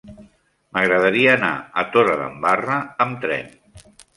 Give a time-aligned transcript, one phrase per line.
[0.77, 1.51] M'agradaria anar
[1.81, 3.57] a Torredembarra amb tren.